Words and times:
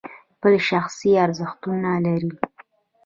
خپل 0.35 0.53
شخصي 0.69 1.11
ارزښتونه 1.25 1.91
لري. 2.05 2.31